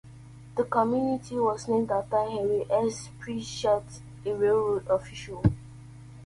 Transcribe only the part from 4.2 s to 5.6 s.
a railroad official.